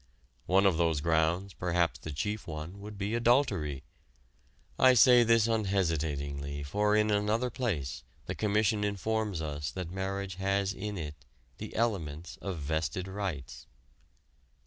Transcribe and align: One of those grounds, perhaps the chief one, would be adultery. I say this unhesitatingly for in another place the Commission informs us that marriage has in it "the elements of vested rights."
One 0.47 0.65
of 0.65 0.77
those 0.77 0.99
grounds, 0.99 1.53
perhaps 1.53 1.99
the 1.99 2.11
chief 2.11 2.47
one, 2.47 2.79
would 2.79 2.97
be 2.97 3.13
adultery. 3.13 3.83
I 4.79 4.95
say 4.95 5.21
this 5.21 5.45
unhesitatingly 5.45 6.63
for 6.63 6.95
in 6.95 7.11
another 7.11 7.51
place 7.51 8.03
the 8.25 8.33
Commission 8.33 8.83
informs 8.83 9.43
us 9.43 9.69
that 9.69 9.91
marriage 9.91 10.37
has 10.37 10.73
in 10.73 10.97
it 10.97 11.23
"the 11.59 11.75
elements 11.75 12.37
of 12.37 12.57
vested 12.57 13.07
rights." 13.07 13.67